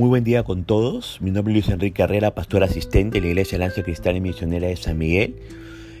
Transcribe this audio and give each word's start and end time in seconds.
Muy 0.00 0.08
buen 0.08 0.24
día 0.24 0.44
con 0.44 0.64
todos. 0.64 1.20
Mi 1.20 1.30
nombre 1.30 1.52
es 1.52 1.66
Luis 1.66 1.74
Enrique 1.74 2.00
Herrera, 2.00 2.34
pastor 2.34 2.64
asistente 2.64 3.18
de 3.18 3.20
la 3.20 3.32
Iglesia 3.32 3.58
Lanza 3.58 3.82
Cristiana 3.82 4.16
y 4.16 4.22
Misionera 4.22 4.66
de 4.66 4.76
San 4.76 4.96
Miguel, 4.96 5.36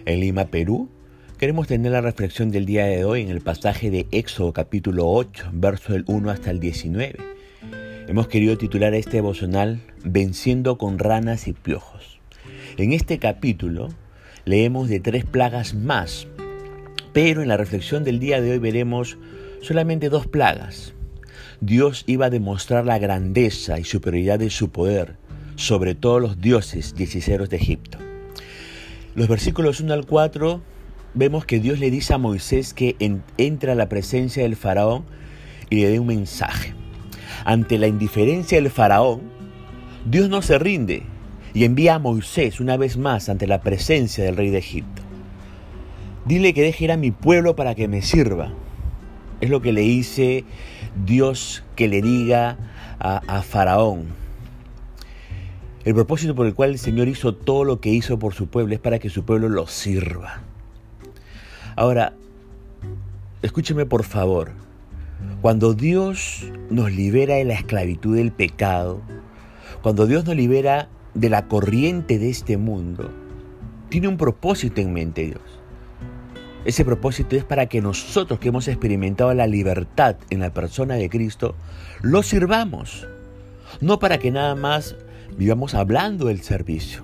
en 0.06 0.20
Lima, 0.20 0.46
Perú. 0.46 0.88
Queremos 1.36 1.66
tener 1.66 1.92
la 1.92 2.00
reflexión 2.00 2.50
del 2.50 2.64
día 2.64 2.86
de 2.86 3.04
hoy 3.04 3.20
en 3.20 3.28
el 3.28 3.42
pasaje 3.42 3.90
de 3.90 4.06
Éxodo 4.10 4.54
capítulo 4.54 5.06
8, 5.06 5.50
verso 5.52 5.92
del 5.92 6.06
1 6.06 6.30
hasta 6.30 6.50
el 6.50 6.60
19. 6.60 7.18
Hemos 8.08 8.26
querido 8.28 8.56
titular 8.56 8.94
este 8.94 9.18
devocional 9.18 9.82
Venciendo 10.02 10.78
con 10.78 10.98
ranas 10.98 11.46
y 11.46 11.52
piojos. 11.52 12.20
En 12.78 12.94
este 12.94 13.18
capítulo 13.18 13.90
leemos 14.46 14.88
de 14.88 15.00
tres 15.00 15.26
plagas 15.26 15.74
más, 15.74 16.26
pero 17.12 17.42
en 17.42 17.48
la 17.48 17.58
reflexión 17.58 18.02
del 18.02 18.18
día 18.18 18.40
de 18.40 18.52
hoy 18.52 18.58
veremos 18.60 19.18
solamente 19.60 20.08
dos 20.08 20.26
plagas 20.26 20.94
Dios 21.62 22.04
iba 22.06 22.26
a 22.26 22.30
demostrar 22.30 22.86
la 22.86 22.98
grandeza 22.98 23.78
y 23.78 23.84
superioridad 23.84 24.38
de 24.38 24.48
su 24.48 24.70
poder 24.70 25.16
sobre 25.56 25.94
todos 25.94 26.22
los 26.22 26.40
dioses 26.40 26.94
y 26.96 27.02
hechiceros 27.02 27.50
de 27.50 27.58
Egipto. 27.58 27.98
Los 29.14 29.28
versículos 29.28 29.80
1 29.80 29.92
al 29.92 30.06
4 30.06 30.62
vemos 31.12 31.44
que 31.44 31.60
Dios 31.60 31.78
le 31.78 31.90
dice 31.90 32.14
a 32.14 32.18
Moisés 32.18 32.72
que 32.72 32.96
entra 33.36 33.72
a 33.72 33.76
la 33.76 33.90
presencia 33.90 34.42
del 34.42 34.56
faraón 34.56 35.04
y 35.68 35.82
le 35.82 35.90
dé 35.90 36.00
un 36.00 36.06
mensaje. 36.06 36.72
Ante 37.44 37.76
la 37.76 37.88
indiferencia 37.88 38.56
del 38.56 38.70
faraón, 38.70 39.20
Dios 40.06 40.30
no 40.30 40.40
se 40.40 40.58
rinde 40.58 41.02
y 41.52 41.64
envía 41.64 41.96
a 41.96 41.98
Moisés 41.98 42.60
una 42.60 42.78
vez 42.78 42.96
más 42.96 43.28
ante 43.28 43.46
la 43.46 43.60
presencia 43.60 44.24
del 44.24 44.36
rey 44.36 44.48
de 44.48 44.58
Egipto. 44.58 45.02
Dile 46.24 46.54
que 46.54 46.62
deje 46.62 46.84
ir 46.84 46.92
a 46.92 46.96
mi 46.96 47.10
pueblo 47.10 47.54
para 47.54 47.74
que 47.74 47.86
me 47.86 48.00
sirva. 48.00 48.54
Es 49.42 49.50
lo 49.50 49.60
que 49.60 49.72
le 49.72 49.82
dice 49.82 50.44
Dios 51.04 51.62
que 51.76 51.88
le 51.88 52.02
diga 52.02 52.56
a, 52.98 53.42
Faraón. 53.42 54.06
El 55.84 55.94
propósito 55.94 56.34
por 56.34 56.46
el 56.46 56.54
cual 56.54 56.70
el 56.70 56.78
Señor 56.78 57.08
hizo 57.08 57.34
todo 57.34 57.64
lo 57.64 57.80
que 57.80 57.88
hizo 57.88 58.18
por 58.18 58.34
su 58.34 58.48
pueblo 58.48 58.74
es 58.74 58.80
para 58.80 58.98
que 58.98 59.08
su 59.08 59.24
pueblo 59.24 59.48
lo 59.48 59.66
sirva. 59.66 60.42
Ahora, 61.76 62.12
escúcheme 63.42 63.86
por 63.86 64.04
favor. 64.04 64.50
Cuando 65.40 65.72
Dios 65.72 66.50
nos 66.68 66.92
libera 66.92 67.36
de 67.36 67.44
la 67.44 67.54
esclavitud 67.54 68.16
del 68.16 68.32
pecado, 68.32 69.00
cuando 69.82 70.06
Dios 70.06 70.26
nos 70.26 70.36
libera 70.36 70.88
de 71.14 71.30
la 71.30 71.48
corriente 71.48 72.18
de 72.18 72.28
este 72.28 72.58
mundo, 72.58 73.10
tiene 73.88 74.08
un 74.08 74.18
propósito 74.18 74.82
en 74.82 74.92
mente 74.92 75.22
Dios. 75.22 75.59
Ese 76.64 76.84
propósito 76.84 77.36
es 77.36 77.44
para 77.44 77.66
que 77.66 77.80
nosotros 77.80 78.38
que 78.38 78.48
hemos 78.48 78.68
experimentado 78.68 79.32
la 79.32 79.46
libertad 79.46 80.16
en 80.28 80.40
la 80.40 80.52
persona 80.52 80.96
de 80.96 81.08
Cristo, 81.08 81.54
lo 82.02 82.22
sirvamos. 82.22 83.08
No 83.80 83.98
para 83.98 84.18
que 84.18 84.30
nada 84.30 84.54
más 84.54 84.94
vivamos 85.38 85.74
hablando 85.74 86.26
del 86.26 86.42
servicio. 86.42 87.02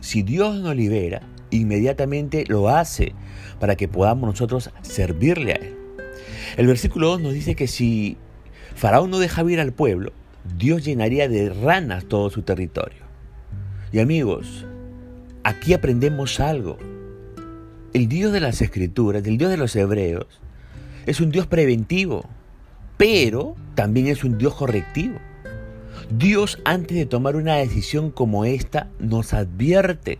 Si 0.00 0.22
Dios 0.22 0.56
nos 0.56 0.74
libera, 0.74 1.22
inmediatamente 1.50 2.44
lo 2.48 2.68
hace 2.68 3.14
para 3.60 3.76
que 3.76 3.86
podamos 3.86 4.28
nosotros 4.28 4.70
servirle 4.82 5.52
a 5.52 5.56
Él. 5.56 5.76
El 6.56 6.66
versículo 6.66 7.10
2 7.10 7.20
nos 7.20 7.32
dice 7.32 7.54
que 7.54 7.68
si 7.68 8.16
Faraón 8.74 9.10
no 9.10 9.20
deja 9.20 9.44
ir 9.44 9.60
al 9.60 9.72
pueblo, 9.72 10.12
Dios 10.56 10.84
llenaría 10.84 11.28
de 11.28 11.50
ranas 11.50 12.06
todo 12.06 12.28
su 12.28 12.42
territorio. 12.42 13.04
Y 13.92 14.00
amigos, 14.00 14.66
aquí 15.44 15.74
aprendemos 15.74 16.40
algo 16.40 16.76
el 17.92 18.08
Dios 18.08 18.32
de 18.32 18.40
las 18.40 18.62
Escrituras, 18.62 19.24
el 19.26 19.38
Dios 19.38 19.50
de 19.50 19.56
los 19.56 19.74
Hebreos, 19.74 20.26
es 21.06 21.20
un 21.20 21.30
Dios 21.30 21.46
preventivo, 21.46 22.24
pero 22.96 23.56
también 23.74 24.06
es 24.06 24.22
un 24.24 24.38
Dios 24.38 24.54
correctivo. 24.54 25.18
Dios 26.10 26.58
antes 26.64 26.96
de 26.96 27.06
tomar 27.06 27.36
una 27.36 27.56
decisión 27.56 28.10
como 28.10 28.44
esta 28.44 28.88
nos 28.98 29.32
advierte. 29.32 30.18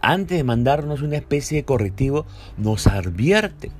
Antes 0.00 0.38
de 0.38 0.44
mandarnos 0.44 1.02
una 1.02 1.16
especie 1.16 1.58
de 1.58 1.64
correctivo, 1.64 2.26
nos 2.56 2.86
advierte. 2.86 3.70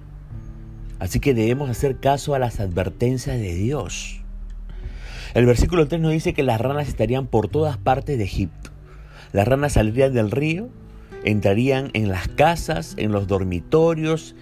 Así 0.98 1.18
que 1.18 1.34
debemos 1.34 1.70
hacer 1.70 1.98
caso 1.98 2.34
a 2.34 2.38
las 2.38 2.60
advertencias 2.60 3.38
de 3.38 3.54
Dios. 3.54 4.20
El 5.32 5.46
versículo 5.46 5.88
3 5.88 6.00
nos 6.00 6.12
dice 6.12 6.34
que 6.34 6.42
las 6.42 6.60
ranas 6.60 6.88
estarían 6.88 7.26
por 7.26 7.48
todas 7.48 7.78
partes 7.78 8.18
de 8.18 8.24
Egipto. 8.24 8.70
Las 9.32 9.48
ranas 9.48 9.74
saldrían 9.74 10.12
del 10.12 10.30
río 10.30 10.68
entrarían 11.24 11.90
en 11.92 12.08
las 12.08 12.28
casas, 12.28 12.94
en 12.96 13.12
los 13.12 13.26
dormitorios, 13.26 14.34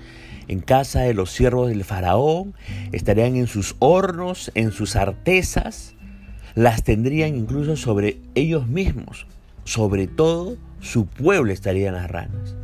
en 0.49 0.61
casa 0.61 1.01
de 1.03 1.15
los 1.15 1.31
siervos 1.31 1.69
del 1.69 1.85
faraón, 1.85 2.55
estarían 2.93 3.37
en 3.37 3.47
sus 3.47 3.77
hornos, 3.79 4.51
en 4.55 4.73
sus 4.73 4.97
artesas, 4.97 5.95
las 6.55 6.83
tendrían 6.83 7.37
incluso 7.37 7.77
sobre 7.77 8.19
ellos 8.35 8.67
mismos, 8.67 9.27
sobre 9.65 10.07
todo 10.07 10.57
su 10.81 11.07
pueblo 11.07 11.53
estarían 11.53 11.95
las 11.95 12.11
ranas. 12.11 12.57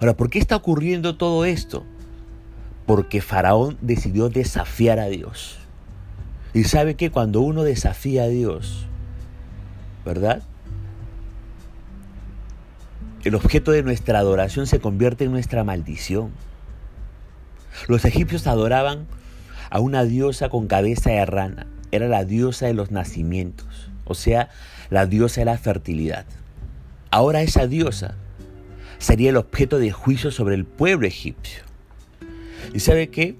Ahora, 0.00 0.16
¿por 0.16 0.30
qué 0.30 0.38
está 0.38 0.56
ocurriendo 0.56 1.16
todo 1.16 1.44
esto? 1.44 1.84
Porque 2.86 3.20
Faraón 3.20 3.76
decidió 3.80 4.28
desafiar 4.28 4.98
a 5.00 5.06
Dios. 5.06 5.58
Y 6.54 6.64
sabe 6.64 6.94
que 6.94 7.10
cuando 7.10 7.40
uno 7.40 7.64
desafía 7.64 8.24
a 8.24 8.28
Dios, 8.28 8.86
¿verdad? 10.04 10.42
El 13.24 13.34
objeto 13.34 13.72
de 13.72 13.82
nuestra 13.82 14.20
adoración 14.20 14.68
se 14.68 14.78
convierte 14.78 15.24
en 15.24 15.32
nuestra 15.32 15.64
maldición. 15.64 16.30
Los 17.88 18.04
egipcios 18.04 18.46
adoraban 18.46 19.06
a 19.70 19.80
una 19.80 20.04
diosa 20.04 20.48
con 20.48 20.68
cabeza 20.68 21.10
de 21.10 21.26
rana. 21.26 21.66
Era 21.90 22.06
la 22.06 22.24
diosa 22.24 22.66
de 22.66 22.74
los 22.74 22.92
nacimientos, 22.92 23.90
o 24.04 24.14
sea, 24.14 24.50
la 24.88 25.06
diosa 25.06 25.40
de 25.40 25.46
la 25.46 25.58
fertilidad. 25.58 26.26
Ahora 27.10 27.42
esa 27.42 27.66
diosa 27.66 28.14
sería 28.98 29.30
el 29.30 29.36
objeto 29.36 29.78
de 29.78 29.90
juicio 29.90 30.30
sobre 30.30 30.54
el 30.54 30.64
pueblo 30.64 31.06
egipcio. 31.06 31.62
¿Y 32.72 32.80
sabe 32.80 33.08
qué? 33.08 33.34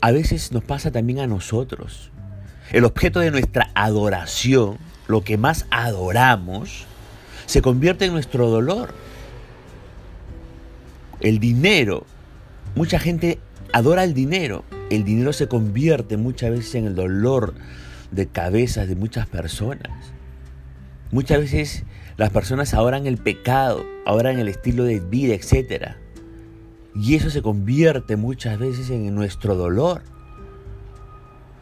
A 0.00 0.12
veces 0.12 0.52
nos 0.52 0.62
pasa 0.62 0.92
también 0.92 1.18
a 1.18 1.26
nosotros. 1.26 2.10
El 2.70 2.84
objeto 2.84 3.18
de 3.18 3.32
nuestra 3.32 3.70
adoración, 3.74 4.78
lo 5.08 5.22
que 5.22 5.38
más 5.38 5.66
adoramos, 5.70 6.86
se 7.46 7.62
convierte 7.62 8.04
en 8.04 8.12
nuestro 8.12 8.48
dolor. 8.48 8.92
El 11.20 11.38
dinero, 11.38 12.04
mucha 12.74 12.98
gente 12.98 13.38
adora 13.72 14.04
el 14.04 14.14
dinero. 14.14 14.64
El 14.90 15.04
dinero 15.04 15.32
se 15.32 15.48
convierte 15.48 16.16
muchas 16.16 16.50
veces 16.50 16.74
en 16.76 16.86
el 16.86 16.94
dolor 16.94 17.54
de 18.10 18.26
cabezas 18.26 18.88
de 18.88 18.96
muchas 18.96 19.26
personas. 19.26 19.90
Muchas 21.10 21.38
veces 21.38 21.84
las 22.16 22.30
personas 22.30 22.74
adoran 22.74 23.06
el 23.06 23.18
pecado, 23.18 23.84
adoran 24.04 24.38
el 24.38 24.48
estilo 24.48 24.84
de 24.84 25.00
vida, 25.00 25.34
etc. 25.34 25.92
Y 26.94 27.14
eso 27.14 27.30
se 27.30 27.42
convierte 27.42 28.16
muchas 28.16 28.58
veces 28.58 28.90
en 28.90 29.14
nuestro 29.14 29.54
dolor. 29.54 30.02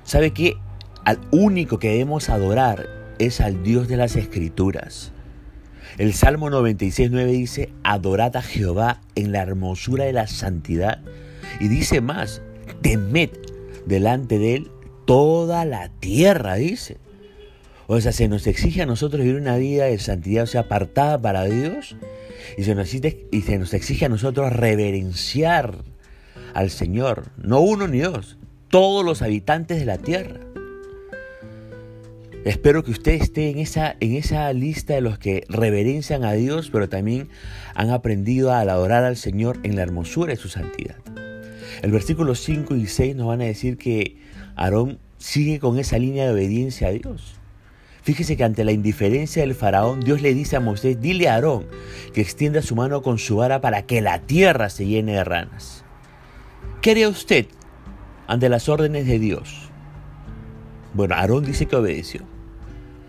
¿Sabe 0.05 0.33
qué? 0.33 0.57
Al 1.05 1.19
único 1.31 1.79
que 1.79 1.89
debemos 1.89 2.29
adorar 2.29 2.89
es 3.19 3.41
al 3.41 3.63
Dios 3.63 3.89
de 3.89 3.97
las 3.97 4.17
Escrituras. 4.17 5.14
El 5.99 6.13
Salmo 6.13 6.51
96.9 6.51 7.27
dice, 7.27 7.73
adorad 7.83 8.37
a 8.37 8.43
Jehová 8.43 9.01
en 9.15 9.33
la 9.33 9.43
hermosura 9.43 10.05
de 10.05 10.13
la 10.13 10.27
santidad. 10.27 11.01
Y 11.61 11.69
dice 11.69 12.01
más, 12.01 12.43
temed 12.83 13.31
delante 13.87 14.39
de 14.39 14.55
él 14.55 14.71
toda 15.05 15.65
la 15.65 15.89
tierra, 16.01 16.55
dice. 16.55 16.99
O 17.87 18.01
sea, 18.01 18.13
se 18.13 18.29
nos 18.29 18.47
exige 18.47 18.83
a 18.83 18.87
nosotros 18.87 19.23
vivir 19.23 19.41
una 19.41 19.57
vida 19.57 19.85
de 19.85 19.99
santidad, 19.99 20.45
o 20.45 20.47
sea, 20.47 20.63
apartada 20.63 21.21
para 21.21 21.45
Dios. 21.45 21.97
Y 22.57 22.65
se 22.65 22.75
nos, 22.75 22.93
y 22.95 23.43
se 23.43 23.59
nos 23.59 23.75
exige 23.75 24.07
a 24.07 24.09
nosotros 24.09 24.53
reverenciar 24.53 25.77
al 26.55 26.71
Señor, 26.71 27.31
no 27.37 27.61
uno 27.61 27.89
ni 27.89 27.99
dos, 27.99 28.39
todos 28.69 29.05
los 29.05 29.23
habitantes 29.23 29.79
de 29.79 29.87
la 29.87 29.99
tierra. 29.99 30.41
Espero 32.45 32.85
que 32.85 32.91
usted 32.91 33.13
esté 33.13 33.49
en 33.49 33.59
esa, 33.59 33.97
en 34.01 34.17
esa 34.17 34.53
lista 34.53 34.93
de 34.93 35.01
los 35.01 35.19
que 35.19 35.47
reverencian 35.49 36.25
a 36.25 36.33
Dios, 36.35 36.69
pero 36.71 36.91
también 36.91 37.31
han 37.75 37.89
aprendido 37.89 38.53
a 38.53 38.61
adorar 38.61 39.03
al 39.03 39.17
Señor 39.17 39.59
en 39.63 39.77
la 39.77 39.83
hermosura 39.83 40.33
de 40.33 40.37
su 40.37 40.51
santidad. 40.51 40.97
El 41.81 41.91
versículo 41.91 42.35
5 42.35 42.77
y 42.77 42.87
6 42.87 43.17
nos 43.17 43.29
van 43.29 43.41
a 43.41 43.45
decir 43.45 43.79
que 43.79 44.19
Aarón 44.57 44.99
sigue 45.17 45.59
con 45.59 45.79
esa 45.79 45.99
línea 45.99 46.27
de 46.27 46.33
obediencia 46.33 46.89
a 46.89 46.91
Dios. 46.91 47.37
Fíjese 48.03 48.37
que 48.37 48.45
ante 48.45 48.65
la 48.65 48.73
indiferencia 48.73 49.41
del 49.41 49.55
faraón, 49.55 50.01
Dios 50.01 50.21
le 50.21 50.35
dice 50.35 50.57
a 50.57 50.61
Moisés, 50.61 51.01
dile 51.01 51.31
a 51.31 51.37
Aarón 51.37 51.65
que 52.13 52.21
extienda 52.21 52.61
su 52.61 52.77
mano 52.77 53.01
con 53.01 53.19
su 53.19 53.37
vara 53.37 53.63
para 53.63 53.87
que 53.87 54.03
la 54.03 54.19
tierra 54.19 54.69
se 54.69 54.85
llene 54.85 55.13
de 55.13 55.25
ranas. 55.25 55.83
¿Qué 56.83 56.91
haría 56.91 57.09
usted 57.09 57.47
ante 58.27 58.51
las 58.51 58.69
órdenes 58.69 59.07
de 59.07 59.19
Dios? 59.19 59.71
Bueno, 60.93 61.15
Aarón 61.15 61.47
dice 61.47 61.65
que 61.65 61.77
obedeció 61.77 62.34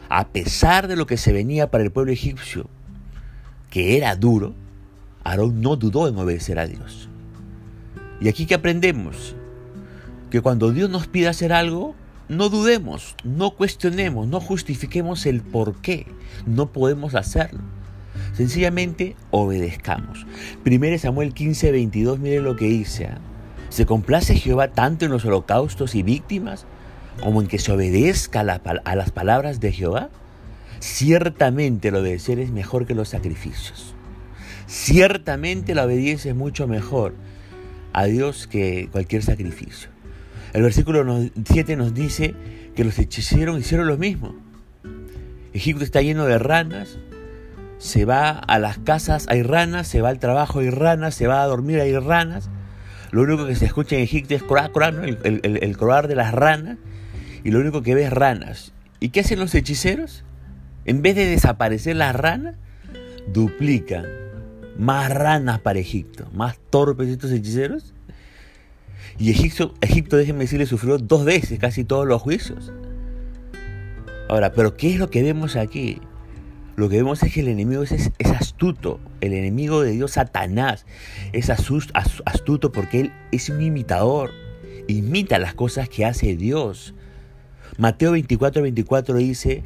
a 0.09 0.27
pesar 0.27 0.87
de 0.87 0.95
lo 0.95 1.05
que 1.05 1.17
se 1.17 1.33
venía 1.33 1.71
para 1.71 1.83
el 1.83 1.91
pueblo 1.91 2.11
egipcio, 2.11 2.69
que 3.69 3.97
era 3.97 4.15
duro, 4.15 4.53
Aarón 5.23 5.61
no 5.61 5.75
dudó 5.75 6.07
en 6.07 6.17
obedecer 6.17 6.59
a 6.59 6.67
Dios. 6.67 7.09
Y 8.21 8.29
aquí 8.29 8.45
que 8.45 8.55
aprendemos 8.55 9.35
que 10.29 10.41
cuando 10.41 10.71
Dios 10.71 10.89
nos 10.89 11.07
pide 11.07 11.27
hacer 11.27 11.51
algo, 11.51 11.95
no 12.29 12.49
dudemos, 12.49 13.15
no 13.23 13.51
cuestionemos, 13.51 14.27
no 14.27 14.39
justifiquemos 14.39 15.25
el 15.25 15.41
por 15.41 15.75
qué 15.81 16.07
no 16.45 16.71
podemos 16.71 17.15
hacerlo. 17.15 17.61
Sencillamente 18.33 19.15
obedezcamos. 19.31 20.25
1 20.65 20.97
Samuel 20.97 21.33
15, 21.33 21.71
22, 21.71 22.19
mire 22.19 22.41
lo 22.41 22.55
que 22.55 22.65
dice. 22.65 23.07
¿ah? 23.07 23.17
¿Se 23.69 23.85
complace 23.85 24.35
Jehová 24.35 24.69
tanto 24.69 25.05
en 25.05 25.11
los 25.11 25.25
holocaustos 25.25 25.95
y 25.95 26.03
víctimas 26.03 26.65
como 27.21 27.41
en 27.41 27.47
que 27.47 27.59
se 27.59 27.71
obedezca 27.71 28.41
a, 28.41 28.95
las 28.95 29.11
palabras 29.11 29.59
de 29.59 29.71
Jehová? 29.71 30.09
Ciertamente 30.79 31.87
el 31.87 31.95
obedecer 31.95 32.39
es 32.39 32.51
mejor 32.51 32.85
que 32.85 32.95
los 32.95 33.09
sacrificios. 33.09 33.93
Ciertamente 34.67 35.75
la 35.75 35.85
obediencia 35.85 36.31
es 36.31 36.37
mucho 36.37 36.67
mejor 36.67 37.13
a 37.93 38.05
Dios 38.05 38.47
que 38.47 38.89
cualquier 38.91 39.23
sacrificio. 39.23 39.89
El 40.53 40.63
versículo 40.63 41.05
7 41.45 41.75
nos 41.75 41.93
dice 41.93 42.33
que 42.75 42.83
los 42.83 42.97
hechiceros 42.99 43.59
hicieron 43.59 43.87
lo 43.87 43.97
mismo. 43.97 44.35
Egipto 45.53 45.83
está 45.83 46.01
lleno 46.01 46.25
de 46.25 46.37
ranas, 46.37 46.97
se 47.77 48.05
va 48.05 48.31
a 48.31 48.59
las 48.59 48.77
casas, 48.79 49.25
hay 49.29 49.43
ranas, 49.43 49.87
se 49.87 50.01
va 50.01 50.09
al 50.09 50.19
trabajo, 50.19 50.59
hay 50.59 50.69
ranas, 50.69 51.15
se 51.15 51.27
va 51.27 51.41
a 51.41 51.45
dormir, 51.45 51.79
hay 51.79 51.97
ranas. 51.97 52.49
Lo 53.11 53.21
único 53.21 53.45
que 53.45 53.55
se 53.55 53.65
escucha 53.65 53.95
en 53.95 54.01
Egipto 54.01 54.35
es 54.35 54.43
el, 54.43 55.39
el, 55.43 55.77
croar 55.77 56.07
de 56.07 56.15
las 56.15 56.33
ranas, 56.33 56.77
y 57.45 57.51
lo 57.51 57.59
único 57.59 57.81
que 57.81 57.95
ve 57.95 58.03
es 58.03 58.11
ranas. 58.11 58.73
¿Y 58.99 59.09
qué 59.09 59.21
hacen 59.21 59.39
los 59.39 59.55
hechiceros? 59.55 60.25
En 60.83 61.01
vez 61.01 61.15
de 61.15 61.25
desaparecer 61.25 61.95
las 61.95 62.13
ranas, 62.13 62.55
duplican 63.31 64.05
más 64.77 65.09
ranas 65.09 65.61
para 65.61 65.79
Egipto, 65.79 66.29
más 66.33 66.57
torpes 66.69 67.07
estos 67.07 67.31
hechiceros. 67.31 67.93
Y 69.17 69.31
Egipto, 69.31 69.73
Egipto, 69.79 70.17
déjenme 70.17 70.43
decirle, 70.43 70.65
sufrió 70.65 70.97
dos 70.97 71.23
veces 71.23 71.57
casi 71.57 71.85
todos 71.85 72.05
los 72.05 72.21
juicios. 72.21 72.73
Ahora, 74.27 74.51
pero 74.51 74.75
¿qué 74.75 74.93
es 74.93 74.99
lo 74.99 75.09
que 75.09 75.23
vemos 75.23 75.55
aquí? 75.55 76.01
lo 76.75 76.89
que 76.89 76.97
vemos 76.97 77.23
es 77.23 77.33
que 77.33 77.39
el 77.39 77.47
enemigo 77.47 77.83
es, 77.83 78.11
astuto. 78.37 78.99
El 79.21 79.33
enemigo 79.33 79.81
de 79.81 79.91
Dios, 79.91 80.11
Satanás, 80.11 80.85
es 81.31 81.49
astuto 81.49 82.71
porque 82.71 82.99
él 82.99 83.13
es 83.31 83.49
un 83.49 83.61
imitador. 83.61 84.31
Imita 84.87 85.39
las 85.39 85.53
cosas 85.53 85.87
que 85.87 86.05
hace 86.05 86.35
Dios. 86.35 86.93
Mateo 87.77 88.11
24, 88.11 88.61
24 88.61 89.17
dice, 89.17 89.63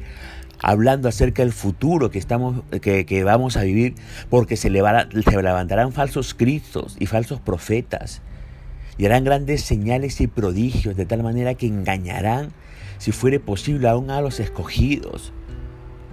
hablando 0.62 1.08
acerca 1.08 1.42
del 1.42 1.52
futuro 1.52 2.10
que, 2.10 2.18
estamos, 2.18 2.62
que, 2.80 3.22
vamos 3.24 3.56
a 3.56 3.62
vivir, 3.62 3.94
porque 4.28 4.56
se, 4.56 4.68
se 4.68 5.42
levantarán 5.42 5.92
falsos 5.92 6.34
cristos 6.34 6.96
y 6.98 7.06
falsos 7.06 7.40
profetas, 7.40 8.22
y 8.98 9.06
harán 9.06 9.24
grandes 9.24 9.62
señales 9.62 10.20
y 10.20 10.26
prodigios, 10.26 10.96
de 10.96 11.06
tal 11.06 11.22
manera 11.22 11.54
que 11.54 11.66
engañarán, 11.66 12.52
si 12.98 13.12
fuere 13.12 13.40
posible, 13.40 13.88
aún 13.88 14.10
a 14.10 14.20
los 14.20 14.40
escogidos. 14.40 15.32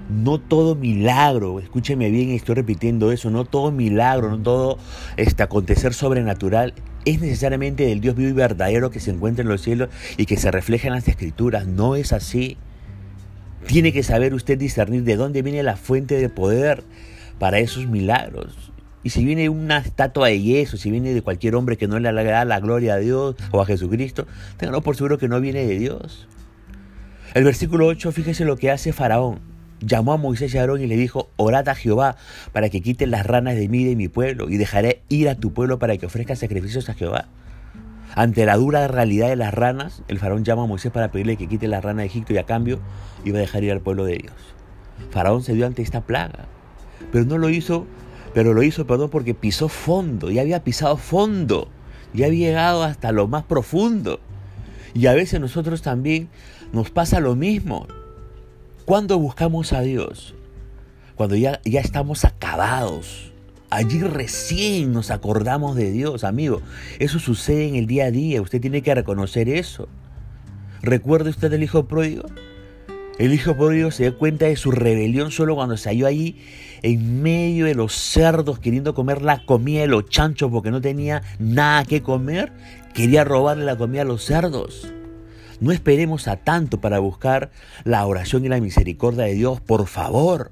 No 0.09 0.39
todo 0.39 0.75
milagro, 0.75 1.59
escúcheme 1.59 2.09
bien, 2.09 2.30
estoy 2.30 2.56
repitiendo 2.56 3.12
eso, 3.12 3.30
no 3.30 3.44
todo 3.44 3.71
milagro, 3.71 4.30
no 4.30 4.42
todo 4.42 4.77
este 5.18 5.44
acontecer 5.44 5.94
sobrenatural 5.94 6.74
es 7.04 7.19
necesariamente 7.21 7.86
del 7.86 8.00
Dios 8.00 8.15
vivo 8.15 8.30
y 8.30 8.33
verdadero 8.33 8.89
que 8.89 9.00
se 9.00 9.12
encuentra 9.12 9.42
en 9.42 9.50
los 9.50 9.62
cielos 9.62 9.89
y 10.18 10.25
que 10.25 10.38
se 10.38 10.51
refleja 10.51 10.88
en 10.88 10.94
las 10.94 11.07
escrituras. 11.07 11.68
No 11.68 11.95
es 11.95 12.13
así. 12.13 12.57
Tiene 13.65 13.92
que 13.92 14.04
saber 14.04 14.33
usted 14.33 14.57
discernir 14.57 15.04
de 15.04 15.15
dónde 15.15 15.42
viene 15.42 15.63
la 15.63 15.75
fuente 15.75 16.15
de 16.15 16.30
poder 16.30 16.83
para 17.39 17.59
esos 17.59 17.88
milagros. 17.88 18.71
Y 19.04 19.09
si 19.09 19.24
viene 19.24 19.48
una 19.50 19.77
estatua 19.77 20.27
de 20.27 20.42
yeso, 20.42 20.77
si 20.77 20.92
viene 20.92 21.13
de 21.13 21.21
cualquier 21.21 21.56
hombre 21.56 21.77
que 21.77 21.88
no 21.88 22.00
le 22.00 22.12
da 22.12 22.45
la 22.45 22.59
gloria 22.59 22.95
a 22.95 22.98
Dios 22.98 23.36
o 23.51 23.62
a 23.62 23.65
Jesucristo, 23.65 24.25
ténganlo 24.57 24.81
por 24.81 24.95
seguro 24.95 25.18
que 25.18 25.27
no 25.30 25.39
viene 25.39 25.65
de 25.65 25.80
Dios. 25.80 26.27
El 27.33 27.44
versículo 27.44 27.88
8, 27.88 28.12
fíjese 28.12 28.44
lo 28.44 28.57
que 28.57 28.71
hace 28.71 28.92
Faraón 28.92 29.56
llamó 29.79 30.13
a 30.13 30.18
Moisés 30.18 30.53
y 30.53 30.57
Aarón 30.57 30.81
y 30.81 30.88
le 30.88 30.97
dijo, 30.97 31.29
orad 31.38 31.68
a 31.69 31.75
Jehová 31.75 32.15
para 32.51 32.69
que 32.69 32.81
quite 32.81 33.07
las 33.07 33.25
ranas 33.25 33.56
de 33.56 33.68
mí 33.68 33.81
y 33.81 33.85
de 33.85 33.95
mi 33.95 34.07
pueblo, 34.07 34.50
y 34.50 34.57
dejaré 34.57 35.01
ir 35.09 35.29
a 35.29 35.35
tu 35.35 35.53
pueblo 35.53 35.79
para 35.79 35.97
que 35.97 36.06
ofrezca 36.06 36.35
sacrificios 36.35 36.89
a 36.89 36.94
Jehová. 36.94 37.27
Ante 38.15 38.45
la 38.45 38.57
dura 38.57 38.88
realidad 38.88 39.27
de 39.27 39.35
las 39.35 39.53
ranas, 39.53 40.01
el 40.07 40.18
faraón 40.18 40.44
llama 40.44 40.63
a 40.63 40.68
Moisés 40.68 40.91
para 40.91 41.12
pedirle 41.12 41.38
que 41.38 41.47
quite 41.47 41.68
la 41.68 41.81
rana 41.81 42.01
de 42.01 42.07
Egipto 42.07 42.33
y 42.33 42.38
a 42.38 42.45
cambio 42.45 42.79
iba 43.25 43.38
a 43.38 43.41
dejar 43.41 43.63
ir 43.63 43.71
al 43.71 43.81
pueblo 43.81 44.06
de 44.06 44.18
Dios. 44.18 44.33
Faraón 45.12 45.44
se 45.44 45.53
dio 45.53 45.68
ante 45.68 45.83
esta 45.83 46.01
plaga, 46.01 46.45
pero 47.12 47.25
no 47.25 47.38
lo 47.38 47.50
hizo, 47.50 47.85
pero 48.33 48.53
lo 48.53 48.63
hizo, 48.63 48.88
perdón, 48.88 49.09
porque 49.09 49.33
pisó 49.33 49.69
fondo, 49.69 50.31
ya 50.31 50.41
había 50.41 50.63
pisado 50.63 50.97
fondo, 50.97 51.69
ya 52.13 52.25
había 52.25 52.47
llegado 52.47 52.83
hasta 52.83 53.12
lo 53.12 53.27
más 53.27 53.44
profundo. 53.44 54.19
Y 54.94 55.06
a 55.06 55.13
veces 55.13 55.39
nosotros 55.39 55.83
también 55.83 56.30
nos 56.73 56.89
pasa 56.89 57.19
lo 57.19 57.35
mismo. 57.35 57.88
¿Cuándo 58.87 59.19
buscamos 59.19 59.73
a 59.73 59.81
Dios? 59.81 60.33
Cuando 61.15 61.35
ya, 61.35 61.59
ya 61.65 61.81
estamos 61.81 62.23
acabados. 62.23 63.33
Allí 63.69 63.99
recién 63.99 64.93
nos 64.93 65.11
acordamos 65.11 65.75
de 65.75 65.91
Dios, 65.91 66.23
amigo. 66.23 66.61
Eso 66.97 67.19
sucede 67.19 67.67
en 67.67 67.75
el 67.75 67.85
día 67.85 68.05
a 68.05 68.11
día. 68.11 68.41
Usted 68.41 68.61
tiene 68.61 68.81
que 68.81 68.95
reconocer 68.95 69.49
eso. 69.49 69.89
¿Recuerda 70.81 71.29
usted 71.29 71.51
el 71.51 71.63
hijo 71.63 71.85
pródigo? 71.85 72.23
El 73.19 73.33
hijo 73.33 73.57
pródigo 73.57 73.91
se 73.91 74.03
dio 74.03 74.17
cuenta 74.17 74.45
de 74.45 74.55
su 74.55 74.71
rebelión 74.71 75.31
solo 75.31 75.55
cuando 75.55 75.75
se 75.75 75.89
halló 75.89 76.07
allí 76.07 76.37
en 76.81 77.21
medio 77.21 77.65
de 77.65 77.75
los 77.75 77.91
cerdos 77.91 78.59
queriendo 78.59 78.93
comer 78.93 79.21
la 79.21 79.45
comida 79.45 79.81
de 79.81 79.87
los 79.87 80.05
chanchos 80.05 80.49
porque 80.49 80.71
no 80.71 80.79
tenía 80.79 81.23
nada 81.39 81.83
que 81.83 82.01
comer. 82.01 82.53
Quería 82.93 83.25
robarle 83.25 83.65
la 83.65 83.75
comida 83.75 84.03
a 84.03 84.05
los 84.05 84.23
cerdos. 84.23 84.93
No 85.59 85.71
esperemos 85.71 86.27
a 86.27 86.38
tanto 86.38 86.80
para 86.80 87.00
buscar 87.00 87.50
la 87.83 88.06
oración 88.06 88.45
y 88.45 88.50
la 88.50 88.59
misericordia 88.59 89.24
de 89.24 89.33
Dios, 89.33 89.59
por 89.59 89.88
favor. 89.88 90.51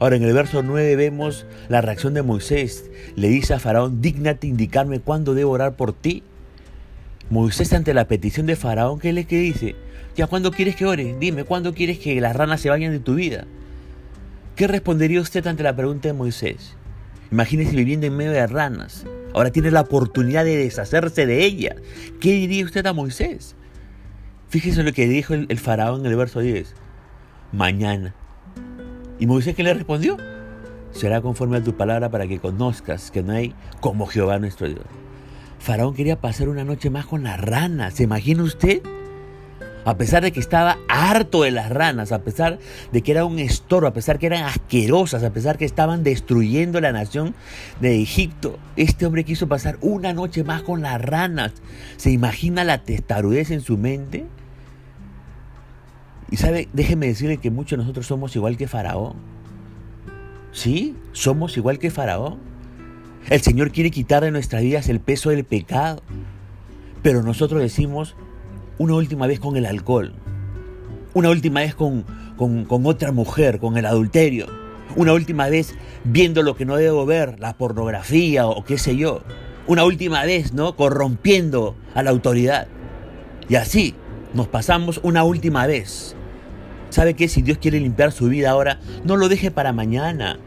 Ahora 0.00 0.16
en 0.16 0.24
el 0.24 0.32
verso 0.34 0.62
9 0.62 0.96
vemos 0.96 1.46
la 1.68 1.80
reacción 1.80 2.12
de 2.12 2.22
Moisés. 2.22 2.90
Le 3.14 3.28
dice 3.28 3.54
a 3.54 3.58
Faraón, 3.58 4.02
dígnate 4.02 4.46
indicarme 4.46 5.00
cuándo 5.00 5.34
debo 5.34 5.52
orar 5.52 5.76
por 5.76 5.92
ti. 5.92 6.22
Moisés 7.30 7.72
ante 7.72 7.94
la 7.94 8.06
petición 8.06 8.46
de 8.46 8.56
Faraón, 8.56 8.98
¿qué 8.98 9.12
le 9.12 9.24
que 9.24 9.38
dice? 9.38 9.74
Ya, 10.16 10.26
¿cuándo 10.26 10.50
quieres 10.50 10.76
que 10.76 10.86
ore? 10.86 11.16
Dime, 11.18 11.44
¿cuándo 11.44 11.74
quieres 11.74 11.98
que 11.98 12.20
las 12.20 12.36
ranas 12.36 12.60
se 12.60 12.70
vayan 12.70 12.92
de 12.92 13.00
tu 13.00 13.14
vida? 13.14 13.46
¿Qué 14.54 14.66
respondería 14.66 15.20
usted 15.20 15.46
ante 15.46 15.62
la 15.62 15.76
pregunta 15.76 16.08
de 16.08 16.14
Moisés? 16.14 16.74
Imagínese 17.30 17.76
viviendo 17.76 18.06
en 18.06 18.16
medio 18.16 18.32
de 18.32 18.46
ranas. 18.46 19.04
Ahora 19.34 19.50
tiene 19.50 19.70
la 19.70 19.82
oportunidad 19.82 20.44
de 20.44 20.56
deshacerse 20.56 21.26
de 21.26 21.44
ellas. 21.44 21.76
¿Qué 22.20 22.32
diría 22.32 22.64
usted 22.64 22.86
a 22.86 22.92
Moisés? 22.92 23.54
Fíjese 24.48 24.84
lo 24.84 24.92
que 24.92 25.08
dijo 25.08 25.34
el, 25.34 25.58
faraón 25.58 26.00
en 26.00 26.06
el 26.06 26.16
verso 26.16 26.40
10. 26.40 26.72
Mañana. 27.52 28.14
¿Y 29.18 29.26
Moisés 29.26 29.56
qué 29.56 29.64
le 29.64 29.74
respondió? 29.74 30.16
Será 30.92 31.20
conforme 31.20 31.56
a 31.58 31.64
tu 31.64 31.76
palabra 31.76 32.10
para 32.10 32.28
que 32.28 32.38
conozcas 32.38 33.10
que 33.10 33.22
no 33.22 33.32
hay 33.32 33.54
como 33.80 34.06
Jehová 34.06 34.38
nuestro 34.38 34.68
Dios. 34.68 34.84
Faraón 35.58 35.94
quería 35.94 36.20
pasar 36.20 36.48
una 36.48 36.64
noche 36.64 36.90
más 36.90 37.06
con 37.06 37.24
las 37.24 37.40
ranas. 37.40 37.94
¿Se 37.94 38.04
imagina 38.04 38.44
usted? 38.44 38.82
A 39.84 39.96
pesar 39.96 40.22
de 40.22 40.32
que 40.32 40.40
estaba 40.40 40.78
harto 40.88 41.42
de 41.42 41.50
las 41.50 41.70
ranas, 41.70 42.12
a 42.12 42.22
pesar 42.22 42.58
de 42.92 43.02
que 43.02 43.12
era 43.12 43.24
un 43.24 43.38
estorbo, 43.38 43.86
a 43.86 43.92
pesar 43.92 44.18
que 44.18 44.26
eran 44.26 44.44
asquerosas, 44.44 45.22
a 45.22 45.32
pesar 45.32 45.58
que 45.58 45.64
estaban 45.64 46.02
destruyendo 46.02 46.80
la 46.80 46.92
nación 46.92 47.34
de 47.80 48.00
Egipto, 48.00 48.58
este 48.76 49.06
hombre 49.06 49.24
quiso 49.24 49.48
pasar 49.48 49.78
una 49.80 50.12
noche 50.12 50.44
más 50.44 50.62
con 50.62 50.82
las 50.82 51.00
ranas. 51.00 51.52
¿Se 51.96 52.10
imagina 52.10 52.64
la 52.64 52.82
testarudez 52.82 53.50
en 53.50 53.60
su 53.60 53.76
mente? 53.78 54.26
Y 56.30 56.36
sabe, 56.36 56.68
déjeme 56.72 57.06
decirle 57.06 57.38
que 57.38 57.50
muchos 57.50 57.78
de 57.78 57.84
nosotros 57.84 58.06
somos 58.06 58.34
igual 58.34 58.56
que 58.56 58.66
Faraón. 58.66 59.14
Sí, 60.50 60.96
somos 61.12 61.56
igual 61.56 61.78
que 61.78 61.90
Faraón. 61.90 62.38
El 63.28 63.40
Señor 63.40 63.70
quiere 63.70 63.90
quitar 63.90 64.24
de 64.24 64.30
nuestras 64.30 64.62
vidas 64.62 64.88
el 64.88 65.00
peso 65.00 65.30
del 65.30 65.44
pecado. 65.44 66.02
Pero 67.02 67.22
nosotros 67.22 67.60
decimos 67.60 68.16
una 68.78 68.94
última 68.94 69.26
vez 69.26 69.38
con 69.38 69.56
el 69.56 69.66
alcohol. 69.66 70.14
Una 71.14 71.30
última 71.30 71.60
vez 71.60 71.74
con, 71.74 72.04
con, 72.36 72.86
otra 72.86 73.12
mujer, 73.12 73.60
con 73.60 73.76
el 73.76 73.86
adulterio. 73.86 74.46
Una 74.96 75.12
última 75.12 75.48
vez 75.48 75.74
viendo 76.04 76.42
lo 76.42 76.56
que 76.56 76.64
no 76.64 76.76
debo 76.76 77.06
ver, 77.06 77.38
la 77.38 77.56
pornografía 77.56 78.46
o 78.46 78.64
qué 78.64 78.78
sé 78.78 78.96
yo. 78.96 79.22
Una 79.66 79.84
última 79.84 80.24
vez, 80.24 80.52
¿no? 80.52 80.74
Corrompiendo 80.74 81.76
a 81.94 82.02
la 82.02 82.10
autoridad. 82.10 82.66
Y 83.48 83.54
así 83.56 83.94
nos 84.34 84.48
pasamos 84.48 85.00
una 85.02 85.24
última 85.24 85.66
vez. 85.66 86.14
¿Sabe 86.90 87.14
qué? 87.14 87.28
Si 87.28 87.42
Dios 87.42 87.58
quiere 87.58 87.80
limpiar 87.80 88.12
su 88.12 88.28
vida 88.28 88.50
ahora, 88.50 88.80
no 89.04 89.16
lo 89.16 89.28
deje 89.28 89.50
para 89.50 89.72
mañana. 89.72 90.38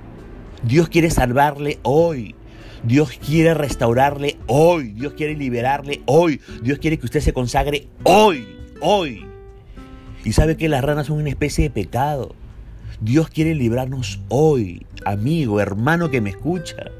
Dios 0.63 0.89
quiere 0.89 1.09
salvarle 1.09 1.79
hoy. 1.83 2.35
Dios 2.83 3.11
quiere 3.25 3.53
restaurarle 3.53 4.37
hoy. 4.47 4.93
Dios 4.93 5.13
quiere 5.13 5.35
liberarle 5.35 6.01
hoy. 6.05 6.41
Dios 6.63 6.79
quiere 6.79 6.97
que 6.97 7.05
usted 7.05 7.21
se 7.21 7.33
consagre 7.33 7.87
hoy. 8.03 8.47
Hoy. 8.81 9.25
Y 10.23 10.33
sabe 10.33 10.57
que 10.57 10.69
las 10.69 10.83
ranas 10.83 11.07
son 11.07 11.17
una 11.19 11.29
especie 11.29 11.65
de 11.65 11.69
pecado. 11.69 12.35
Dios 13.01 13.29
quiere 13.29 13.55
librarnos 13.55 14.19
hoy, 14.27 14.85
amigo, 15.05 15.61
hermano 15.61 16.09
que 16.09 16.19
me 16.19 16.31
escucha. 16.31 16.91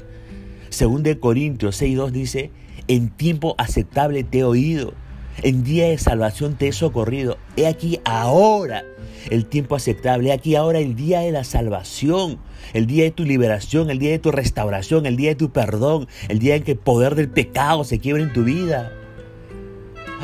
Según 0.70 1.02
de 1.02 1.18
Corintios 1.18 1.82
6.2 1.82 2.10
dice, 2.10 2.50
en 2.88 3.10
tiempo 3.10 3.54
aceptable 3.58 4.24
te 4.24 4.38
he 4.38 4.44
oído 4.44 4.94
En 5.42 5.64
día 5.64 5.88
de 5.88 5.98
salvación 5.98 6.54
te 6.54 6.68
he 6.68 6.72
socorrido. 6.72 7.38
He 7.56 7.66
aquí 7.66 8.00
ahora 8.04 8.84
el 9.30 9.46
tiempo 9.46 9.74
aceptable. 9.74 10.28
He 10.28 10.32
aquí 10.32 10.54
ahora 10.54 10.78
el 10.78 10.96
día 10.96 11.20
de 11.20 11.32
la 11.32 11.44
salvación. 11.44 12.38
El 12.72 12.86
día 12.86 13.04
de 13.04 13.10
tu 13.10 13.24
liberación, 13.24 13.90
el 13.90 13.98
día 13.98 14.10
de 14.10 14.18
tu 14.18 14.30
restauración, 14.30 15.06
el 15.06 15.16
día 15.16 15.30
de 15.30 15.34
tu 15.34 15.50
perdón, 15.50 16.06
el 16.28 16.38
día 16.38 16.56
en 16.56 16.62
que 16.62 16.72
el 16.72 16.78
poder 16.78 17.14
del 17.14 17.28
pecado 17.28 17.84
se 17.84 17.98
quiebra 17.98 18.22
en 18.22 18.32
tu 18.32 18.44
vida. 18.44 18.92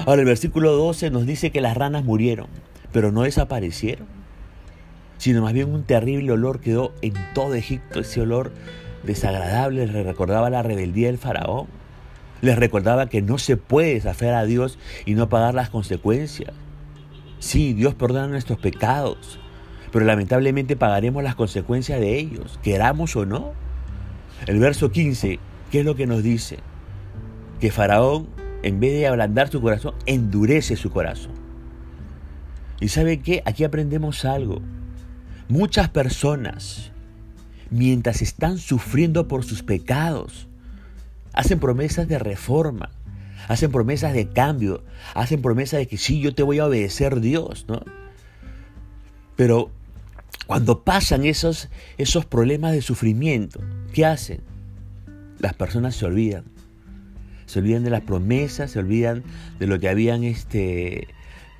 Ahora 0.04 0.20
el 0.20 0.26
versículo 0.26 0.72
12 0.72 1.10
nos 1.10 1.26
dice 1.26 1.50
que 1.50 1.60
las 1.60 1.76
ranas 1.76 2.04
murieron, 2.04 2.48
pero 2.92 3.10
no 3.10 3.22
desaparecieron, 3.22 4.06
sino 5.16 5.42
más 5.42 5.54
bien 5.54 5.72
un 5.72 5.84
terrible 5.84 6.32
olor 6.32 6.60
quedó 6.60 6.92
en 7.00 7.14
todo 7.34 7.54
Egipto, 7.54 8.00
ese 8.00 8.20
olor 8.20 8.52
desagradable 9.02 9.86
recordaba 9.86 10.50
la 10.50 10.62
rebeldía 10.62 11.06
del 11.06 11.18
faraón, 11.18 11.66
les 12.46 12.58
recordaba 12.58 13.08
que 13.08 13.22
no 13.22 13.38
se 13.38 13.56
puede 13.56 13.94
desafiar 13.94 14.34
a 14.34 14.44
Dios 14.44 14.78
y 15.04 15.14
no 15.14 15.28
pagar 15.28 15.54
las 15.54 15.70
consecuencias. 15.70 16.52
Sí, 17.38 17.74
Dios 17.74 17.94
perdona 17.94 18.28
nuestros 18.28 18.58
pecados, 18.58 19.38
pero 19.92 20.04
lamentablemente 20.04 20.76
pagaremos 20.76 21.22
las 21.22 21.34
consecuencias 21.34 22.00
de 22.00 22.18
ellos, 22.18 22.58
queramos 22.62 23.14
o 23.16 23.26
no. 23.26 23.52
El 24.46 24.58
verso 24.58 24.90
15, 24.90 25.38
¿qué 25.70 25.80
es 25.80 25.84
lo 25.84 25.94
que 25.96 26.06
nos 26.06 26.22
dice? 26.22 26.58
Que 27.60 27.70
Faraón 27.70 28.28
en 28.66 28.80
vez 28.80 28.94
de 28.94 29.06
ablandar 29.06 29.48
su 29.48 29.60
corazón, 29.60 29.94
endurece 30.06 30.74
su 30.74 30.90
corazón. 30.90 31.30
¿Y 32.80 32.88
sabe 32.88 33.20
qué? 33.20 33.40
Aquí 33.44 33.62
aprendemos 33.62 34.24
algo. 34.24 34.60
Muchas 35.48 35.88
personas, 35.88 36.90
mientras 37.70 38.22
están 38.22 38.58
sufriendo 38.58 39.28
por 39.28 39.44
sus 39.44 39.62
pecados, 39.62 40.48
hacen 41.36 41.60
promesas 41.60 42.08
de 42.08 42.18
reforma, 42.18 42.90
hacen 43.46 43.70
promesas 43.70 44.12
de 44.12 44.28
cambio, 44.28 44.82
hacen 45.14 45.40
promesas 45.40 45.78
de 45.78 45.86
que 45.86 45.96
sí, 45.96 46.20
yo 46.20 46.34
te 46.34 46.42
voy 46.42 46.58
a 46.58 46.66
obedecer 46.66 47.20
Dios, 47.20 47.66
¿no? 47.68 47.82
Pero 49.36 49.70
cuando 50.48 50.82
pasan 50.82 51.24
esos, 51.24 51.68
esos 51.98 52.24
problemas 52.24 52.72
de 52.72 52.82
sufrimiento, 52.82 53.60
¿qué 53.92 54.04
hacen? 54.04 54.40
Las 55.38 55.54
personas 55.54 55.94
se 55.94 56.06
olvidan 56.06 56.56
se 57.46 57.60
olvidan 57.60 57.84
de 57.84 57.90
las 57.90 58.02
promesas, 58.02 58.72
se 58.72 58.80
olvidan 58.80 59.22
de 59.58 59.66
lo 59.66 59.78
que 59.78 59.88
habían 59.88 60.24
este 60.24 61.08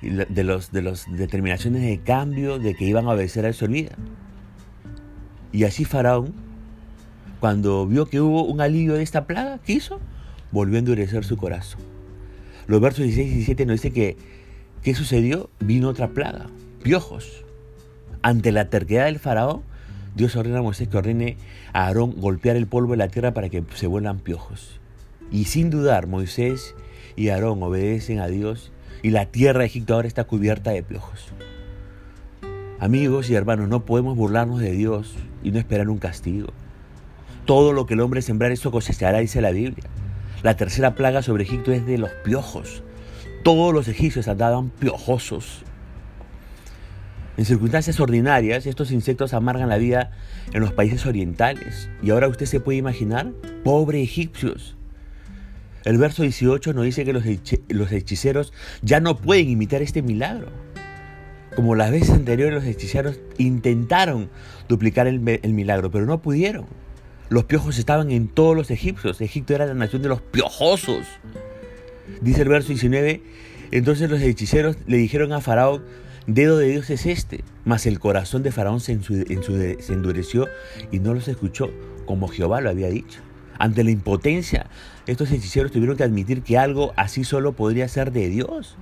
de 0.01 0.43
los 0.43 0.71
de 0.71 0.83
las 0.83 1.05
determinaciones 1.11 1.81
de 1.81 1.99
cambio, 1.99 2.59
de 2.59 2.75
que 2.75 2.85
iban 2.85 3.07
a 3.07 3.11
obedecer 3.13 3.45
a 3.45 3.47
él, 3.47 3.53
se 3.53 3.65
olvidan. 3.65 3.97
Y 5.51 5.63
así 5.63 5.85
Faraón, 5.85 6.33
cuando 7.39 7.85
vio 7.85 8.07
que 8.07 8.21
hubo 8.21 8.43
un 8.43 8.61
alivio 8.61 8.95
de 8.95 9.03
esta 9.03 9.25
plaga, 9.25 9.59
¿qué 9.59 9.73
hizo? 9.73 9.99
Volvió 10.51 10.77
a 10.77 10.79
endurecer 10.79 11.23
su 11.23 11.37
corazón. 11.37 11.81
Los 12.67 12.81
versos 12.81 13.05
16 13.05 13.27
y 13.27 13.35
17 13.35 13.65
nos 13.65 13.75
dice 13.75 13.91
que 13.91 14.17
¿qué 14.81 14.93
sucedió? 14.95 15.49
Vino 15.59 15.89
otra 15.89 16.09
plaga, 16.09 16.47
piojos. 16.83 17.45
Ante 18.21 18.51
la 18.51 18.69
terquedad 18.69 19.05
del 19.05 19.19
faraón, 19.19 19.61
Dios 20.15 20.35
ordena 20.35 20.59
a 20.59 20.63
Moisés 20.63 20.87
que 20.87 20.97
ordene 20.97 21.37
a 21.73 21.85
Aarón 21.85 22.19
golpear 22.19 22.55
el 22.55 22.67
polvo 22.67 22.91
de 22.91 22.97
la 22.97 23.07
tierra 23.07 23.33
para 23.33 23.49
que 23.49 23.63
se 23.75 23.87
vuelvan 23.87 24.19
piojos. 24.19 24.79
Y 25.31 25.45
sin 25.45 25.69
dudar, 25.69 26.07
Moisés 26.07 26.73
y 27.15 27.29
Aarón 27.29 27.61
obedecen 27.61 28.19
a 28.19 28.27
Dios 28.27 28.71
y 29.03 29.11
la 29.11 29.27
tierra 29.27 29.59
de 29.59 29.67
Egipto 29.67 29.93
ahora 29.93 30.07
está 30.07 30.23
cubierta 30.23 30.71
de 30.71 30.83
piojos. 30.83 31.31
Amigos 32.79 33.29
y 33.29 33.35
hermanos, 33.35 33.69
no 33.69 33.85
podemos 33.85 34.15
burlarnos 34.15 34.59
de 34.59 34.71
Dios 34.71 35.15
y 35.43 35.51
no 35.51 35.59
esperar 35.59 35.89
un 35.89 35.97
castigo. 35.97 36.47
Todo 37.47 37.73
lo 37.73 37.87
que 37.87 37.95
el 37.95 38.01
hombre 38.01 38.21
sembrar, 38.21 38.51
eso 38.51 38.69
cosechará, 38.69 39.17
dice 39.17 39.41
la 39.41 39.49
Biblia. 39.49 39.89
La 40.43 40.55
tercera 40.55 40.93
plaga 40.93 41.23
sobre 41.23 41.45
Egipto 41.45 41.71
es 41.71 41.85
de 41.87 41.97
los 41.97 42.11
piojos. 42.23 42.83
Todos 43.43 43.73
los 43.73 43.87
egipcios 43.87 44.27
andaban 44.27 44.69
piojosos. 44.69 45.63
En 47.37 47.45
circunstancias 47.45 47.99
ordinarias, 47.99 48.67
estos 48.67 48.91
insectos 48.91 49.33
amargan 49.33 49.69
la 49.69 49.77
vida 49.77 50.11
en 50.53 50.61
los 50.61 50.73
países 50.73 51.07
orientales. 51.07 51.89
Y 52.03 52.11
ahora 52.11 52.27
usted 52.27 52.45
se 52.45 52.59
puede 52.59 52.77
imaginar, 52.77 53.31
pobre 53.63 54.03
egipcios, 54.03 54.77
el 55.87 55.97
verso 55.97 56.23
18 56.23 56.73
nos 56.73 56.83
dice 56.83 57.05
que 57.05 57.13
los, 57.13 57.91
hechiceros 57.93 58.51
ya 58.81 58.99
no 58.99 59.15
pueden 59.15 59.47
imitar 59.47 59.81
este 59.81 60.01
milagro. 60.01 60.49
Como 61.55 61.75
las 61.75 61.91
veces 61.91 62.09
anteriores 62.09 62.55
los 62.55 62.65
hechiceros 62.65 63.21
intentaron 63.37 64.29
duplicar 64.67 65.07
el, 65.07 65.39
el 65.41 65.53
milagro, 65.53 65.89
pero 65.89 66.05
no 66.05 66.21
pudieron. 66.21 66.65
Los 67.29 67.43
piojos 67.43 67.77
estaban 67.77 68.11
en 68.11 68.27
todos 68.27 68.55
los 68.55 68.71
egipcios. 68.71 69.19
Egipto 69.19 69.53
era 69.53 69.65
la 69.65 69.73
nación 69.73 70.01
de 70.01 70.09
los 70.09 70.21
piojosos. 70.21 71.05
Dice 72.21 72.43
el 72.43 72.49
verso 72.49 72.69
19, 72.69 73.21
entonces 73.71 74.09
los 74.09 74.21
hechiceros 74.21 74.77
le 74.87 74.97
dijeron 74.97 75.33
a 75.33 75.41
Faraón, 75.41 75.83
dedo 76.25 76.57
de 76.57 76.69
Dios 76.69 76.89
es 76.89 77.05
este. 77.05 77.43
Mas 77.65 77.85
el 77.85 77.99
corazón 77.99 78.43
de 78.43 78.51
Faraón 78.51 78.79
se, 78.79 78.93
endureció 78.93 80.47
y 80.91 80.99
no 80.99 81.13
los 81.13 81.27
escuchó 81.27 81.69
como 82.05 82.29
Jehová 82.29 82.61
lo 82.61 82.69
había 82.69 82.87
dicho. 82.87 83.19
Ante 83.59 83.83
la 83.83 83.91
impotencia, 83.91 84.67
estos 85.05 85.31
hechiceros 85.31 85.71
tuvieron 85.71 85.97
que 85.97 86.03
admitir 86.03 86.43
que 86.43 86.57
algo 86.57 86.93
así 86.95 87.25
solo 87.25 87.53
podría 87.53 87.87
ser 87.89 88.13
de 88.13 88.29
Dios. 88.29 88.77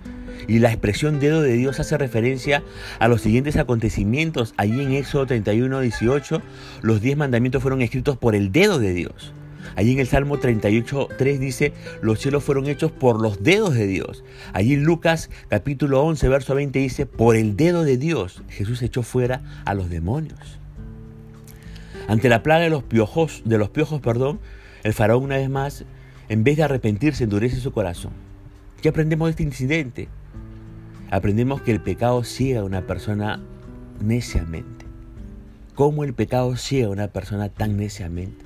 Y 0.48 0.60
la 0.60 0.70
expresión 0.70 1.20
dedo 1.20 1.42
de 1.42 1.54
Dios 1.54 1.80
hace 1.80 1.98
referencia 1.98 2.64
a 3.00 3.08
los 3.08 3.22
siguientes 3.22 3.58
acontecimientos. 3.58 4.54
Allí 4.58 4.82
en 4.82 4.94
Éxodo 4.94 5.26
31, 5.26 5.80
18, 5.80 6.42
los 6.82 7.02
diez 7.02 7.18
mandamientos 7.18 7.62
fueron 7.62 7.82
escritos 7.82 8.18
por 8.18 8.36
el 8.36 8.52
dedo 8.52 8.80
de 8.80 8.94
Dios. 8.94 9.34
Allí 9.76 9.94
en 9.94 10.00
el 10.00 10.08
Salmo 10.08 10.38
38, 10.38 11.10
3 11.18 11.40
dice, 11.40 11.74
los 12.02 12.20
cielos 12.20 12.44
fueron 12.44 12.68
hechos 12.68 12.92
por 12.92 13.22
los 13.22 13.44
dedos 13.44 13.74
de 13.74 13.88
Dios. 13.88 14.24
Allí 14.54 14.74
en 14.74 14.84
Lucas 14.84 15.30
capítulo 15.50 16.04
11, 16.04 16.30
verso 16.30 16.56
20 16.56 16.80
dice, 16.80 17.06
por 17.06 17.36
el 17.36 17.58
dedo 17.58 17.84
de 17.84 17.98
Dios 17.98 18.44
Jesús 18.50 18.82
echó 18.82 19.04
fuera 19.04 19.42
a 19.66 19.74
los 19.74 19.90
demonios. 19.90 20.60
Ante 22.08 22.30
la 22.30 22.44
plaga 22.44 22.64
de 22.64 22.70
los 22.70 22.84
piojos, 22.84 23.42
de 23.46 23.58
los 23.58 23.70
piojos, 23.70 24.00
perdón, 24.00 24.40
el 24.84 24.94
faraón 24.94 25.24
una 25.24 25.38
vez 25.38 25.50
más, 25.50 25.86
en 26.30 26.44
vez 26.44 26.58
de 26.58 26.64
arrepentirse, 26.64 27.24
endurece 27.24 27.60
su 27.60 27.72
corazón. 27.72 28.25
¿Qué 28.86 28.90
aprendemos 28.90 29.26
de 29.26 29.32
este 29.32 29.42
incidente? 29.42 30.10
Aprendemos 31.10 31.60
que 31.64 31.72
el 31.72 31.82
pecado 31.82 32.24
ciega 32.24 32.60
a 32.60 32.66
una 32.66 32.86
persona 32.86 33.42
neciamente. 34.00 34.86
¿Cómo 35.74 36.04
el 36.04 36.14
pecado 36.14 36.56
ciega 36.56 36.86
a 36.86 36.92
una 36.92 37.08
persona 37.08 37.50
tan 37.50 37.78
neciamente? 37.78 38.46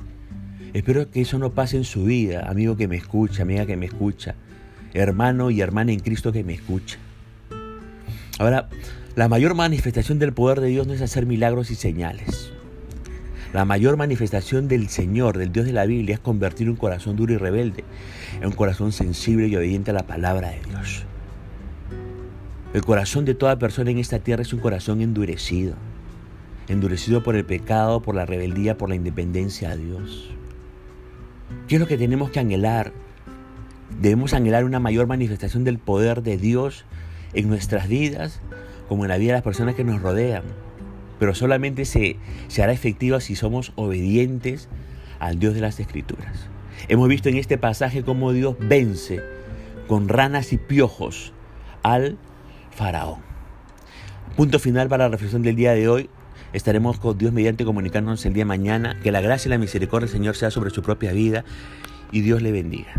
Espero 0.72 1.12
que 1.12 1.20
eso 1.20 1.40
no 1.40 1.50
pase 1.50 1.76
en 1.76 1.84
su 1.84 2.06
vida, 2.06 2.50
amigo 2.50 2.78
que 2.78 2.88
me 2.88 2.96
escucha, 2.96 3.42
amiga 3.44 3.66
que 3.66 3.76
me 3.76 3.88
escucha, 3.88 4.36
hermano 4.94 5.52
y 5.52 5.60
hermana 5.60 5.92
en 5.92 6.00
Cristo 6.00 6.32
que 6.32 6.46
me 6.46 6.54
escucha. 6.54 7.00
Ahora, 8.38 8.70
la 9.18 9.28
mayor 9.28 9.56
manifestación 9.56 10.20
del 10.20 10.32
poder 10.32 10.62
de 10.62 10.68
Dios 10.68 10.88
no 10.88 10.94
es 10.94 11.02
hacer 11.02 11.26
milagros 11.26 11.70
y 11.70 11.76
señales. 11.76 12.54
La 13.52 13.66
mayor 13.66 13.98
manifestación 13.98 14.68
del 14.68 14.90
Señor, 14.90 15.36
del 15.36 15.52
Dios 15.52 15.66
de 15.66 15.74
la 15.74 15.88
Biblia, 15.88 16.14
es 16.14 16.20
convertir 16.20 16.70
un 16.70 16.76
corazón 16.76 17.16
duro 17.16 17.34
y 17.34 17.38
rebelde 17.38 17.84
en 18.40 18.46
un 18.46 18.52
corazón 18.52 18.92
sensible 18.92 19.48
y 19.48 19.56
obediente 19.56 19.90
a 19.90 19.96
la 19.96 20.06
palabra 20.06 20.52
de 20.52 20.60
Dios. 20.70 21.04
El 22.76 22.86
corazón 22.86 23.26
de 23.26 23.34
toda 23.34 23.58
persona 23.58 23.90
en 23.90 23.98
esta 23.98 24.20
tierra 24.20 24.44
es 24.44 24.54
un 24.54 24.60
corazón 24.60 25.02
endurecido, 25.02 25.74
endurecido 26.68 27.24
por 27.24 27.36
el 27.36 27.44
pecado, 27.44 28.04
por 28.04 28.14
la 28.14 28.28
rebeldía, 28.28 28.78
por 28.78 28.90
la 28.90 28.96
independencia 28.96 29.72
a 29.72 29.76
Dios. 29.76 30.30
¿Qué 31.68 31.76
es 31.76 31.82
lo 31.82 31.88
que 31.88 31.98
tenemos 31.98 32.30
que 32.30 32.40
anhelar? 32.40 32.94
Debemos 34.00 34.36
anhelar 34.36 34.64
una 34.64 34.80
mayor 34.80 35.08
manifestación 35.08 35.64
del 35.64 35.80
poder 35.80 36.22
de 36.22 36.38
Dios 36.38 36.86
en 37.34 37.50
nuestras 37.50 37.88
vidas 37.88 38.42
como 38.88 39.06
en 39.06 39.10
la 39.10 39.18
vida 39.18 39.30
de 39.30 39.38
las 39.38 39.44
personas 39.44 39.74
que 39.74 39.84
nos 39.84 40.04
rodean 40.04 40.44
pero 41.20 41.36
solamente 41.36 41.86
se, 41.86 42.18
se 42.48 42.64
hará 42.64 42.72
efectiva 42.72 43.20
si 43.20 43.36
somos 43.36 43.74
obedientes 43.76 44.70
al 45.20 45.38
Dios 45.38 45.54
de 45.54 45.62
las 45.62 45.80
Escrituras. 45.80 46.50
Hemos 46.88 47.10
visto 47.10 47.30
en 47.30 47.38
este 47.38 47.58
pasaje 47.58 48.04
cómo 48.04 48.32
Dios 48.32 48.56
vence 48.60 49.22
con 49.88 50.08
ranas 50.08 50.54
y 50.54 50.58
piojos 50.58 51.34
al 51.84 52.18
faraón. 52.72 53.20
Punto 54.36 54.60
final 54.60 54.88
para 54.88 55.06
la 55.06 55.10
reflexión 55.10 55.42
del 55.42 55.56
día 55.56 55.74
de 55.74 55.90
hoy. 55.90 56.10
Estaremos 56.54 57.00
con 57.00 57.18
Dios 57.18 57.34
mediante 57.34 57.66
comunicarnos 57.66 58.26
el 58.26 58.34
día 58.34 58.42
de 58.42 58.46
mañana. 58.46 58.98
Que 59.04 59.12
la 59.12 59.22
gracia 59.22 59.50
y 59.50 59.52
la 59.52 59.58
misericordia 59.58 60.08
del 60.08 60.16
Señor 60.16 60.36
sea 60.36 60.50
sobre 60.50 60.70
su 60.70 60.82
propia 60.82 61.12
vida 61.12 61.44
y 62.12 62.22
Dios 62.22 62.42
le 62.42 62.52
bendiga. 62.52 62.94